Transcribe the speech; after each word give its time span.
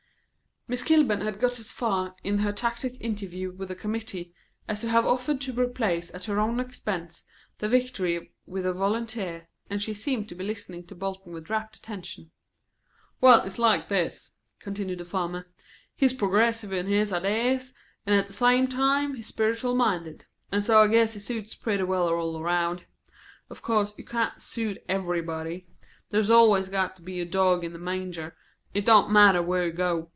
Miss 0.67 0.83
Kilburn 0.83 1.19
had 1.19 1.37
got 1.37 1.59
as 1.59 1.69
far, 1.69 2.15
in 2.23 2.37
her 2.37 2.53
tacit 2.53 2.95
interview 3.01 3.51
with 3.51 3.67
the 3.67 3.75
committee, 3.75 4.33
as 4.69 4.79
to 4.79 4.87
have 4.87 5.05
offered 5.05 5.41
to 5.41 5.51
replace 5.59 6.13
at 6.13 6.23
her 6.25 6.39
own 6.39 6.61
expense 6.61 7.25
the 7.57 7.67
Victory 7.67 8.31
with 8.45 8.65
a 8.65 8.71
Volunteer, 8.71 9.49
and 9.69 9.81
she 9.81 9.93
seemed 9.93 10.29
to 10.29 10.35
be 10.35 10.45
listening 10.45 10.87
to 10.87 10.95
Bolton 10.95 11.33
with 11.33 11.49
rapt 11.49 11.75
attention. 11.75 12.31
"Well, 13.19 13.41
it's 13.43 13.59
like 13.59 13.89
this," 13.89 14.31
continued 14.61 14.99
the 14.99 15.03
farmer. 15.03 15.51
"He's 15.93 16.13
progressive 16.13 16.71
in 16.71 16.87
his 16.87 17.11
idees, 17.11 17.73
'n' 18.07 18.13
at 18.13 18.27
the 18.27 18.31
same 18.33 18.69
time 18.69 19.15
he's 19.15 19.27
spiritual 19.27 19.75
minded; 19.75 20.25
and 20.53 20.63
so 20.63 20.81
I 20.81 20.87
guess 20.87 21.15
he 21.15 21.19
suits 21.19 21.53
pretty 21.53 21.83
well 21.83 22.07
all 22.07 22.41
round. 22.41 22.85
Of 23.49 23.61
course 23.61 23.93
you 23.97 24.05
can't 24.05 24.41
suit 24.41 24.77
everybody. 24.87 25.67
There's 26.11 26.29
always 26.31 26.69
got 26.69 26.95
to 26.95 27.01
be 27.01 27.19
a 27.19 27.25
dog 27.25 27.65
in 27.65 27.73
the 27.73 27.77
manger, 27.79 28.37
it 28.73 28.85
don't 28.85 29.11
matter 29.11 29.41
where 29.41 29.65
you 29.65 29.73
go. 29.73 30.09